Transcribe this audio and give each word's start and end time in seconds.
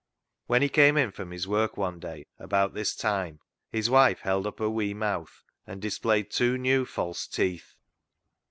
When 0.47 0.63
he 0.63 0.69
came 0.69 0.97
in 0.97 1.11
from 1.11 1.29
his 1.29 1.47
work 1.47 1.77
one 1.77 1.99
day 1.99 2.25
about 2.39 2.73
this 2.73 2.95
time 2.95 3.39
his 3.69 3.87
wife 3.87 4.21
held 4.21 4.47
up 4.47 4.57
her 4.57 4.67
wee 4.67 4.95
mouth 4.95 5.43
and 5.67 5.79
displayed 5.79 6.31
two 6.31 6.57
new 6.57 6.87
false 6.87 7.27
teeth. 7.27 7.75